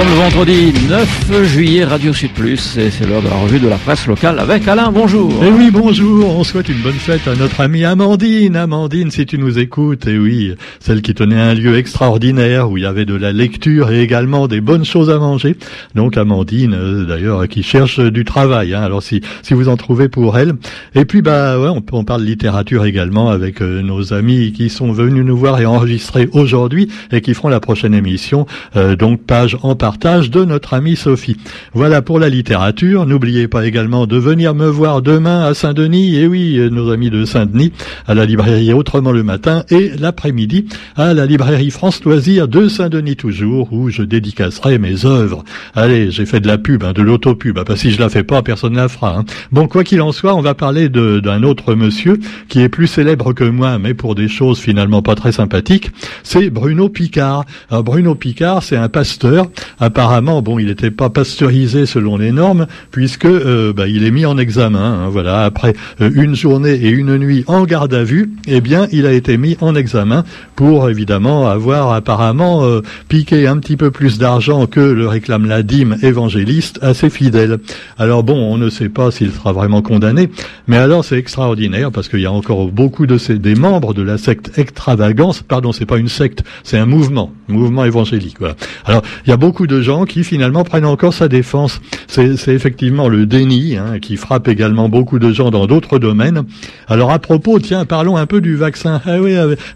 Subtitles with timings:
[0.00, 3.68] sommes le vendredi 9 juillet, Radio Sud Plus, et c'est l'heure de la revue de
[3.68, 4.90] la presse locale avec Alain.
[4.92, 5.30] Bonjour.
[5.44, 6.38] Eh oui, bonjour.
[6.38, 8.56] On souhaite une bonne fête à notre amie Amandine.
[8.56, 12.84] Amandine, si tu nous écoutes, eh oui, celle qui tenait un lieu extraordinaire où il
[12.84, 15.56] y avait de la lecture et également des bonnes choses à manger.
[15.94, 18.74] Donc Amandine, euh, d'ailleurs, qui cherche du travail.
[18.74, 18.82] Hein.
[18.82, 20.54] Alors si si vous en trouvez pour elle.
[20.94, 24.92] Et puis bah ouais, on, on parle littérature également avec euh, nos amis qui sont
[24.92, 28.46] venus nous voir et enregistrer aujourd'hui et qui feront la prochaine émission.
[28.76, 31.36] Euh, donc page en page partage de notre amie Sophie.
[31.74, 33.06] Voilà pour la littérature.
[33.06, 37.24] N'oubliez pas également de venir me voir demain à Saint-Denis, et oui, nos amis de
[37.24, 37.72] Saint-Denis,
[38.06, 43.16] à la librairie Autrement le matin, et l'après-midi à la librairie France Loisirs de Saint-Denis
[43.16, 45.44] toujours, où je dédicacerai mes œuvres.
[45.74, 48.22] Allez, j'ai fait de la pub, hein, de l'autopub, ah, que si je la fais
[48.22, 49.18] pas, personne ne la fera.
[49.18, 49.24] Hein.
[49.50, 53.32] Bon, quoi qu'il en soit, on va parler d'un autre monsieur qui est plus célèbre
[53.32, 55.90] que moi, mais pour des choses finalement pas très sympathiques.
[56.22, 57.44] C'est Bruno Picard.
[57.72, 59.48] Bruno Picard, c'est un pasteur
[59.80, 64.26] apparemment, bon, il n'était pas pasteurisé selon les normes, puisque euh, bah, il est mis
[64.26, 65.04] en examen.
[65.04, 68.86] Hein, voilà, après euh, une journée et une nuit en garde à vue, eh bien,
[68.92, 73.90] il a été mis en examen pour évidemment avoir apparemment euh, piqué un petit peu
[73.90, 77.58] plus d'argent que le réclame la dîme évangéliste à ses fidèles.
[77.98, 80.28] Alors bon, on ne sait pas s'il sera vraiment condamné,
[80.66, 84.02] mais alors c'est extraordinaire parce qu'il y a encore beaucoup de ces des membres de
[84.02, 85.42] la secte extravagance.
[85.42, 88.36] Pardon, c'est pas une secte, c'est un mouvement, mouvement évangélique.
[88.84, 91.80] Alors il y a beaucoup gens qui finalement prennent encore sa défense.
[92.08, 96.44] C'est effectivement le déni hein, qui frappe également beaucoup de gens dans d'autres domaines.
[96.88, 99.00] Alors à propos, tiens, parlons un peu du vaccin.
[99.06, 99.18] Ah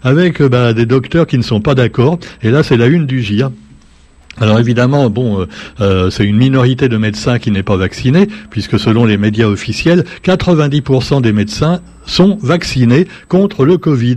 [0.03, 2.19] avec, bah, des docteurs qui ne sont pas d'accord.
[2.41, 3.51] Et là, c'est la une du GIR.
[4.41, 5.45] Alors évidemment, bon, euh,
[5.79, 10.03] euh, c'est une minorité de médecins qui n'est pas vaccinée, puisque selon les médias officiels,
[10.23, 14.15] 90% des médecins sont vaccinés contre le Covid.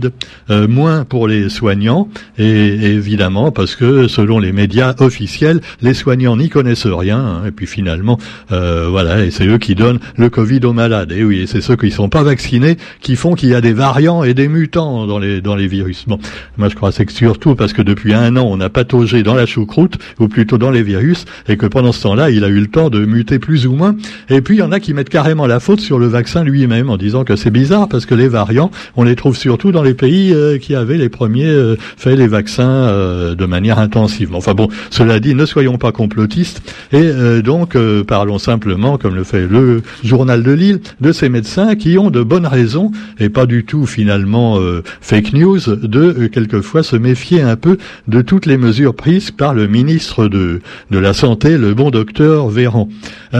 [0.49, 6.37] Euh, moins pour les soignants, et, évidemment parce que selon les médias officiels, les soignants
[6.37, 7.19] n'y connaissent rien.
[7.19, 8.17] Hein, et puis finalement,
[8.51, 11.11] euh, voilà, et c'est eux qui donnent le Covid aux malades.
[11.11, 13.61] Et oui, et c'est ceux qui ne sont pas vaccinés qui font qu'il y a
[13.61, 16.05] des variants et des mutants dans les dans les virus.
[16.07, 16.19] Bon,
[16.57, 19.35] moi je crois c'est que surtout parce que depuis un an, on a pataugé dans
[19.35, 22.59] la choucroute, ou plutôt dans les virus, et que pendant ce temps-là, il a eu
[22.59, 23.95] le temps de muter plus ou moins.
[24.29, 26.89] Et puis il y en a qui mettent carrément la faute sur le vaccin lui-même
[26.89, 29.93] en disant que c'est bizarre parce que les variants, on les trouve surtout dans les
[29.93, 34.33] pays euh, qui avaient les premiers euh, fait les vaccins euh, de manière intensive.
[34.33, 39.47] Enfin bon, cela dit, ne soyons pas complotistes et donc parlons simplement, comme le fait
[39.47, 43.63] le journal de Lille, de ces médecins qui ont de bonnes raisons et pas du
[43.63, 44.59] tout finalement
[45.01, 49.67] fake news de quelquefois se méfier un peu de toutes les mesures prises par le
[49.67, 52.89] ministre de de la santé, le bon docteur Véran.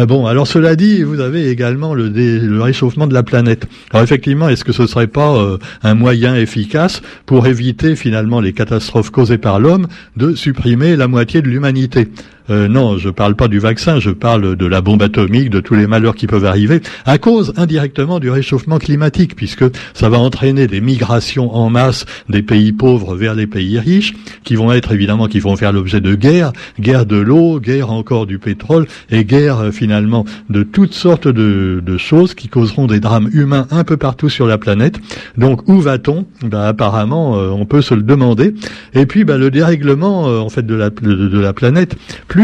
[0.07, 3.67] bon, alors cela dit, vous avez également le, le réchauffement de la planète.
[3.91, 8.53] Alors effectivement est-ce que ce serait pas euh, un moyen efficace pour éviter finalement les
[8.53, 12.09] catastrophes causées par l'homme de supprimer la moitié de l'humanité?
[12.49, 15.75] Euh, non, je parle pas du vaccin, je parle de la bombe atomique, de tous
[15.75, 20.67] les malheurs qui peuvent arriver, à cause indirectement du réchauffement climatique, puisque ça va entraîner
[20.67, 25.27] des migrations en masse des pays pauvres vers les pays riches, qui vont être évidemment,
[25.27, 29.59] qui vont faire l'objet de guerres, guerre de l'eau, guerre encore du pétrole, et guerre
[29.59, 34.29] euh, finalement de toutes sortes de, choses qui causeront des drames humains un peu partout
[34.29, 34.99] sur la planète.
[35.37, 36.25] Donc où va-t-on?
[36.43, 38.53] Ben, Apparemment, euh, on peut se le demander.
[38.93, 41.95] Et puis ben, le dérèglement en fait de la, planète,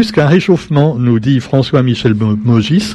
[0.04, 2.94] qu'un réchauffement, nous dit François-Michel Mogis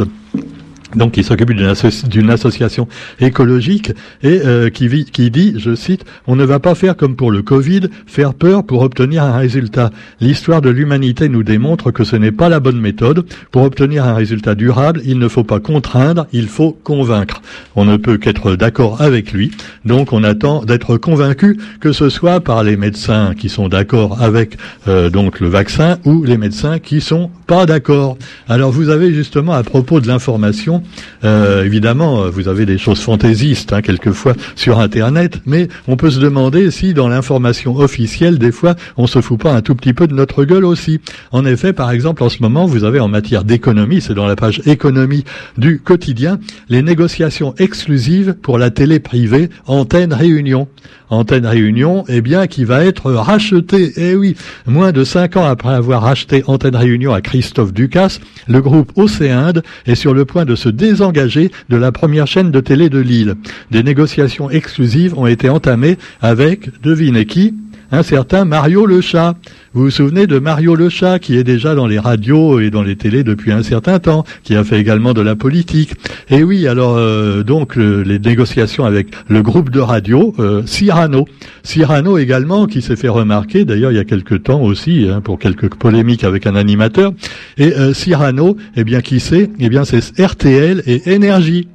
[0.95, 2.87] donc qui s'occupe d'une association
[3.19, 3.91] écologique
[4.23, 7.41] et euh, qui, qui dit, je cite, on ne va pas faire comme pour le
[7.41, 9.91] Covid, faire peur pour obtenir un résultat.
[10.19, 13.25] L'histoire de l'humanité nous démontre que ce n'est pas la bonne méthode.
[13.51, 17.41] Pour obtenir un résultat durable, il ne faut pas contraindre, il faut convaincre.
[17.75, 19.51] On ne peut qu'être d'accord avec lui,
[19.85, 24.57] donc on attend d'être convaincu que ce soit par les médecins qui sont d'accord avec
[24.87, 28.17] euh, donc le vaccin ou les médecins qui sont pas d'accord.
[28.47, 30.80] Alors vous avez justement à propos de l'information
[31.23, 36.19] euh, évidemment, vous avez des choses fantaisistes hein, quelquefois sur Internet, mais on peut se
[36.19, 40.07] demander si dans l'information officielle, des fois, on se fout pas un tout petit peu
[40.07, 40.99] de notre gueule aussi.
[41.31, 44.35] En effet, par exemple, en ce moment, vous avez en matière d'économie, c'est dans la
[44.35, 45.23] page économie
[45.57, 46.39] du quotidien,
[46.69, 50.67] les négociations exclusives pour la télé privée Antenne Réunion.
[51.09, 53.91] Antenne Réunion, eh bien, qui va être rachetée.
[53.97, 54.35] Eh oui,
[54.65, 59.61] moins de cinq ans après avoir racheté Antenne Réunion à Christophe Ducasse, le groupe Océinde
[59.85, 63.35] est sur le point de se désengager de la première chaîne de télé de Lille.
[63.71, 67.53] Des négociations exclusives ont été entamées avec, devinez qui,
[67.91, 69.35] un certain Mario le chat.
[69.73, 72.83] Vous vous souvenez de Mario le chat qui est déjà dans les radios et dans
[72.83, 75.93] les télés depuis un certain temps, qui a fait également de la politique.
[76.29, 81.25] Et oui, alors euh, donc les négociations avec le groupe de radio euh, Cyrano,
[81.63, 85.39] Cyrano également qui s'est fait remarquer d'ailleurs il y a quelque temps aussi hein, pour
[85.39, 87.13] quelques polémiques avec un animateur.
[87.57, 89.51] Et euh, Cyrano, eh bien qui c'est?
[89.57, 91.69] Eh bien c'est RTL et Énergie.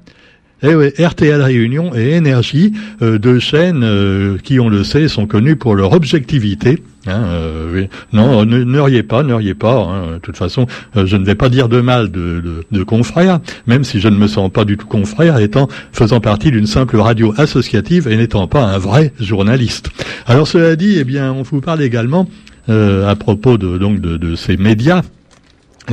[0.63, 2.73] Eh oui, RTL Réunion et Énergie,
[3.03, 6.83] euh, deux chaînes euh, qui, on le sait, sont connues pour leur objectivité.
[7.07, 9.77] Hein, euh, Non, ne, riez pas, ne riez pas.
[9.77, 10.13] Hein.
[10.15, 13.85] De toute façon, je ne vais pas dire de mal de, de, de, confrères, même
[13.85, 17.35] si je ne me sens pas du tout confrère, étant faisant partie d'une simple radio
[17.37, 19.91] associative et n'étant pas un vrai journaliste.
[20.27, 22.29] Alors cela dit, eh bien, on vous parle également
[22.69, 25.03] à propos de, donc de, de ces médias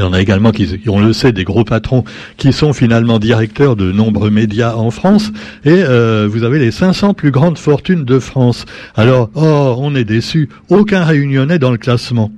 [0.02, 2.04] en a également qui, on le sait, des gros patrons
[2.38, 5.32] qui sont finalement directeurs de nombreux médias en France.
[5.66, 8.66] Et euh, vous avez les 500 plus grandes fortunes de France.
[8.96, 10.50] Alors, oh, on est déçu.
[10.70, 12.32] Aucun réunionnais dans le classement.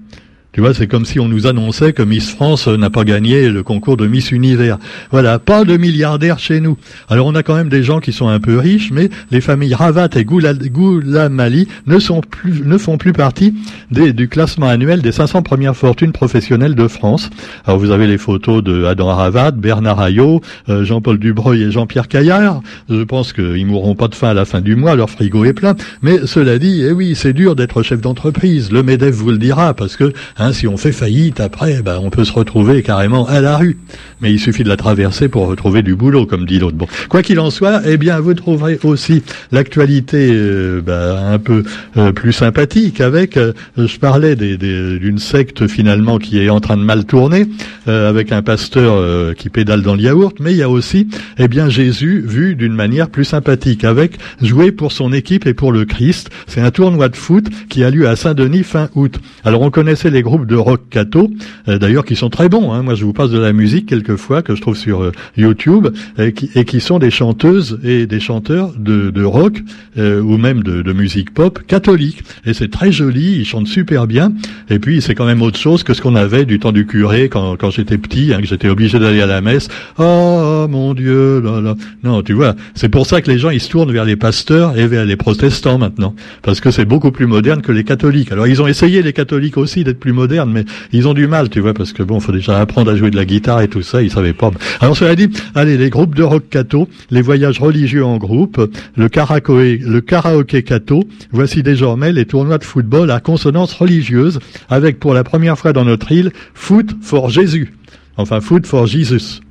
[0.56, 3.62] Tu vois, c'est comme si on nous annonçait que Miss France n'a pas gagné le
[3.62, 4.78] concours de Miss Univers.
[5.12, 6.78] Voilà, pas de milliardaires chez nous.
[7.10, 9.74] Alors on a quand même des gens qui sont un peu riches, mais les familles
[9.74, 13.54] Ravat et Goulamali ne sont plus, ne font plus partie
[13.92, 17.30] des, du classement annuel des 500 premières fortunes professionnelles de France.
[17.66, 22.08] Alors vous avez les photos de Adam Ravat, Bernard Ayot, euh, Jean-Paul Dubreuil et Jean-Pierre
[22.08, 22.62] Caillard.
[22.90, 25.52] Je pense qu'ils mourront pas de faim à la fin du mois, leur frigo est
[25.52, 25.76] plein.
[26.02, 28.72] Mais cela dit, eh oui, c'est dur d'être chef d'entreprise.
[28.72, 30.14] Le Medef vous le dira parce que
[30.45, 33.78] Hein, si on fait faillite après, ben, on peut se retrouver carrément à la rue.
[34.22, 36.78] Mais il suffit de la traverser pour retrouver du boulot, comme dit l'autre.
[36.78, 41.64] Bon, quoi qu'il en soit, eh bien, vous trouverez aussi l'actualité euh, ben, un peu
[41.98, 43.38] euh, plus sympathique avec.
[43.38, 47.46] Euh, je parlais d'une secte finalement qui est en train de mal tourner,
[47.88, 51.08] avec un pasteur qui pédale dans le yaourt, mais il y a aussi,
[51.38, 55.72] eh bien, Jésus vu d'une manière plus sympathique, avec jouer pour son équipe et pour
[55.72, 56.30] le Christ.
[56.48, 59.20] C'est un tournoi de foot qui a lieu à Saint-Denis fin août.
[59.44, 61.30] Alors on connaissait les groupes de rock catho,
[61.68, 62.74] euh, d'ailleurs qui sont très bons.
[62.74, 62.84] Hein.
[62.84, 65.88] Moi, je vous passe de la musique quelquefois que je trouve sur euh, YouTube
[66.18, 69.62] et qui, et qui, sont des chanteuses et des chanteurs de, de rock
[69.98, 72.24] euh, ou même de, de, musique pop catholique.
[72.46, 74.34] Et c'est très joli, ils chantent super bien.
[74.70, 77.30] Et puis c'est quand même autre chose que ce qu'on avait du temps du curé
[77.30, 79.70] quand, quand j'étais petit, hein, que j'étais obligé d'aller à la messe.
[79.98, 81.76] Oh mon Dieu, là là.
[82.04, 84.78] Non, tu vois, c'est pour ça que les gens ils se tournent vers les pasteurs
[84.78, 88.32] et vers les protestants maintenant, parce que c'est beaucoup plus moderne que les catholiques.
[88.32, 91.50] Alors ils ont essayé les catholiques aussi d'être plus modernes mais ils ont du mal,
[91.50, 93.82] tu vois, parce que bon, faut déjà apprendre à jouer de la guitare et tout
[93.82, 94.52] ça, ils savaient pas.
[94.82, 99.10] Alors cela dit, allez, les groupes de rock catho, les voyages religieux en groupe, le
[99.10, 104.40] karaoké, le karaoké catho, voici désormais les tournois de football à consonance religieuse,
[104.70, 107.74] avec pour la première fois dans notre île, Foot for Jésus.
[108.18, 109.42] Enfin, Foot for Jesus.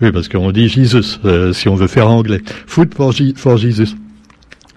[0.00, 2.40] Oui, parce qu'on dit Jesus, euh, si on veut faire anglais.
[2.66, 3.94] Foot for, for Jesus.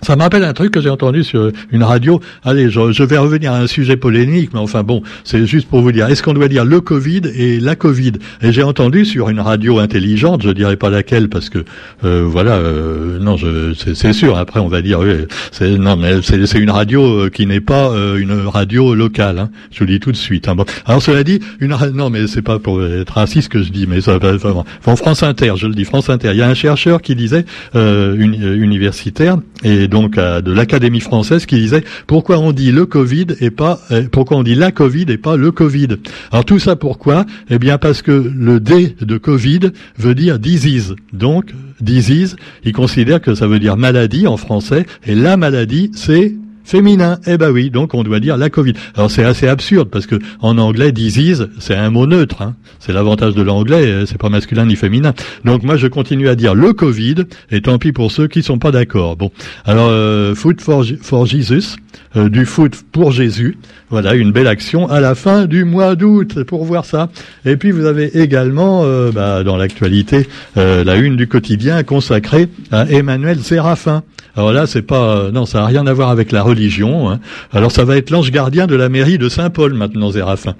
[0.01, 2.21] Ça me rappelle un truc que j'ai entendu sur une radio.
[2.43, 5.91] Allez, je, vais revenir à un sujet polémique, mais enfin bon, c'est juste pour vous
[5.91, 6.07] dire.
[6.07, 8.13] Est-ce qu'on doit dire le Covid et la Covid?
[8.41, 11.65] Et j'ai entendu sur une radio intelligente, je dirais pas laquelle parce que
[12.03, 13.37] euh, voilà, euh, non,
[13.75, 14.37] c'est sûr.
[14.37, 17.91] Après, on va dire, oui, c'est non, mais c'est une radio euh, qui n'est pas
[18.17, 19.39] une radio locale.
[19.39, 20.47] Hein, je vous le dis tout de suite.
[20.47, 20.55] Hein.
[20.55, 20.65] Bon.
[20.85, 24.01] Alors cela dit, une non, mais c'est pas pour être raciste que je dis, mais
[24.01, 24.65] ça va vraiment.
[24.85, 26.29] En France Inter, je le dis, France Inter.
[26.33, 31.55] Il y a un chercheur qui disait une, universitaire et donc de l'Académie française qui
[31.55, 35.17] disait pourquoi on dit le Covid et pas euh, pourquoi on dit la Covid et
[35.17, 35.87] pas le Covid?
[36.31, 37.25] Alors tout ça pourquoi?
[37.49, 40.95] Eh bien parce que le D de Covid veut dire disease.
[41.13, 46.33] Donc disease, il considère que ça veut dire maladie en français et la maladie c'est
[46.67, 48.73] Féminin, eh ben oui, donc on doit dire la Covid.
[48.93, 52.41] Alors c'est assez absurde parce que en anglais disease c'est un mot neutre.
[52.41, 52.55] Hein.
[52.79, 55.13] C'est l'avantage de l'anglais, euh, c'est pas masculin ni féminin.
[55.45, 58.59] Donc moi je continue à dire le Covid et tant pis pour ceux qui sont
[58.59, 59.15] pas d'accord.
[59.15, 59.31] Bon,
[59.63, 61.77] alors euh, foot for, for Jesus,
[62.17, 63.57] euh, du foot pour Jésus.
[63.89, 67.09] Voilà une belle action à la fin du mois d'août pour voir ça.
[67.45, 73.39] Et puis vous avez également bah, dans l'actualité la une du quotidien consacrée à Emmanuel
[73.39, 74.03] Séraphin.
[74.35, 77.09] Alors là, c'est pas, non, ça n'a rien à voir avec la religion.
[77.09, 77.19] Hein.
[77.51, 80.53] Alors ça va être l'ange gardien de la mairie de Saint-Paul maintenant, Zéraphin.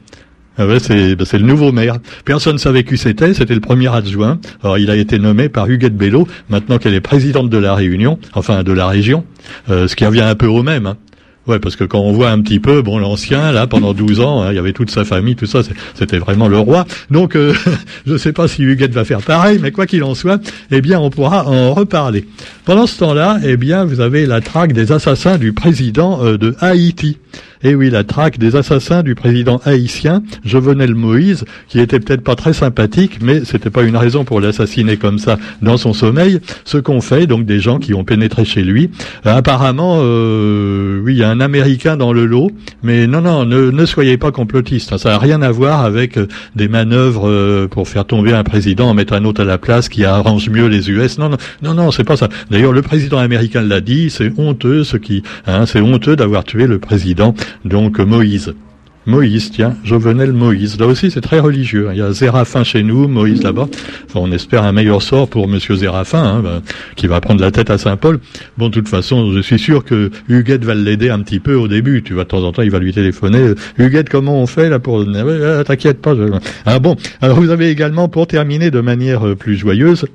[0.58, 1.98] Ah bah, c'est le nouveau maire.
[2.26, 4.40] Personne ne savait qui c'était, c'était le premier adjoint.
[4.64, 8.18] Alors il a été nommé par Huguette Bello, maintenant qu'elle est présidente de la Réunion,
[8.34, 9.24] enfin de la région,
[9.70, 10.88] euh, ce qui revient un peu au même.
[10.88, 10.98] Hein.
[11.48, 14.44] Ouais, parce que quand on voit un petit peu, bon, l'ancien, là, pendant 12 ans,
[14.44, 15.62] hein, il y avait toute sa famille, tout ça,
[15.96, 16.86] c'était vraiment le roi.
[17.10, 17.54] Donc, euh,
[18.06, 20.82] je ne sais pas si Huguette va faire pareil, mais quoi qu'il en soit, eh
[20.82, 22.28] bien, on pourra en reparler.
[22.66, 26.54] Pendant ce temps-là, eh bien, vous avez la traque des assassins du président euh, de
[26.60, 27.18] Haïti.
[27.64, 32.36] Et oui, la traque des assassins du président haïtien Jovenel Moïse, qui était peut-être pas
[32.36, 36.40] très sympathique, mais c'était pas une raison pour l'assassiner comme ça dans son sommeil.
[36.66, 38.90] Ce qu'ont fait donc des gens qui ont pénétré chez lui.
[39.26, 42.52] Euh, apparemment, euh, oui, il y a un Américain dans le lot,
[42.84, 44.96] mais non, non, ne, ne soyez pas complotiste.
[44.98, 48.90] Ça n'a rien à voir avec euh, des manœuvres euh, pour faire tomber un président,
[48.90, 51.18] en mettre un autre à la place qui arrange mieux les US.
[51.18, 52.30] Non, non, non, non, c'est pas ça.
[52.52, 56.68] D'ailleurs, le président américain l'a dit, c'est honteux ce qui, hein, c'est honteux d'avoir tué
[56.68, 57.34] le président,
[57.66, 58.54] donc Moïse.
[59.08, 60.78] Moïse, tiens, Jovenel Moïse.
[60.78, 61.88] Là aussi, c'est très religieux.
[61.94, 63.70] Il y a Zéraphin chez nous, Moïse là-bas.
[64.06, 66.62] Enfin, on espère un meilleur sort pour Monsieur Zéraphin, hein, ben,
[66.98, 68.20] qui va prendre la tête à Saint-Paul.
[68.58, 71.70] Bon, de toute façon, je suis sûr que Huguette va l'aider un petit peu au
[71.70, 72.04] début.
[72.04, 73.54] Tu vois, de temps en temps, il va lui téléphoner.
[73.78, 75.02] Huguette, comment on fait là pour...
[75.02, 76.14] Ah, T'inquiète pas.
[76.14, 76.24] Je...
[76.66, 80.06] Ah bon, alors vous avez également, pour terminer de manière euh, plus joyeuse,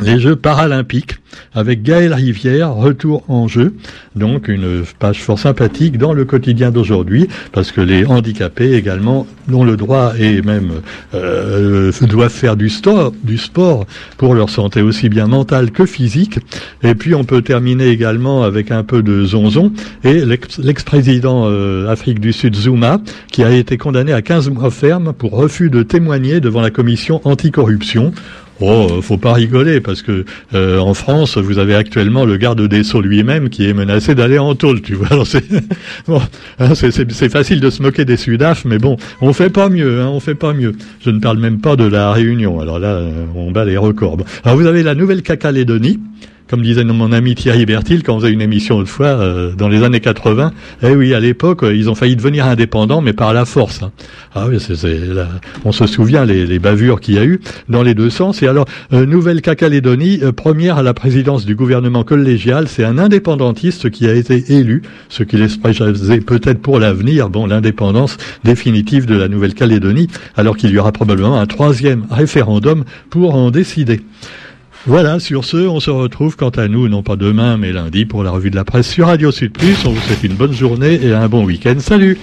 [0.00, 1.18] les Jeux paralympiques
[1.54, 3.74] avec Gaël Rivière, retour en jeu.
[4.16, 9.64] Donc une page fort sympathique dans le quotidien d'aujourd'hui parce que les handicapés également ont
[9.64, 10.82] le droit et même
[11.14, 16.38] euh, doivent faire du sport, du sport pour leur santé aussi bien mentale que physique.
[16.82, 19.72] Et puis on peut terminer également avec un peu de zonzon
[20.04, 25.12] et l'ex-président euh, Afrique du Sud Zuma qui a été condamné à 15 mois ferme
[25.12, 28.12] pour refus de témoigner devant la commission anticorruption.
[28.60, 32.84] Oh, faut pas rigoler parce que euh, en France, vous avez actuellement le garde des
[32.84, 35.08] sceaux lui-même qui est menacé d'aller en tôle, tu vois.
[36.58, 40.08] Hein, c'est facile de se moquer des Sudaf, mais bon, on fait pas mieux, hein,
[40.08, 40.72] on fait pas mieux.
[41.00, 42.60] Je ne parle même pas de la Réunion.
[42.60, 44.18] Alors là, euh, on bat les records.
[44.44, 46.00] Alors vous avez la Nouvelle-Cacalédonie
[46.52, 49.82] comme disait mon ami Thierry Bertil quand on faisait une émission autrefois euh, dans les
[49.84, 50.52] années 80.
[50.82, 53.82] Eh oui, à l'époque, euh, ils ont failli devenir indépendants, mais par la force.
[53.82, 53.90] Hein.
[54.34, 54.48] Ah
[55.64, 57.40] on se souvient les, bavures qu'il y a eu
[57.70, 58.42] dans les deux sens.
[58.42, 64.06] Et alors, euh, Nouvelle-Cacalédonie, première à la présidence du gouvernement collégial, c'est un indépendantiste qui
[64.06, 70.08] a été élu, ce qui présager peut-être pour l'avenir, bon, l'indépendance définitive de la Nouvelle-Calédonie,
[70.36, 74.02] alors qu'il y aura probablement un troisième référendum pour en décider.
[74.84, 78.24] Voilà, sur ce, on se retrouve quant à nous, non pas demain, mais lundi, pour
[78.24, 79.76] la revue de la presse sur Radio Sud Plus.
[79.86, 81.76] On vous souhaite une bonne journée et un bon week-end.
[81.78, 82.18] Salut